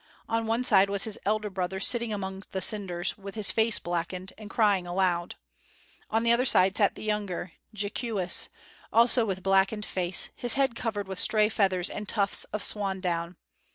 [0.27, 4.33] On one side was his elder brother, sitting among the cinders, with his face blackened,
[4.35, 5.35] and crying aloud.
[6.09, 8.49] On the other side sat the younger, Jee kewis,
[8.91, 13.37] also with blackened face, his head covered with stray feathers and tufts of swan down.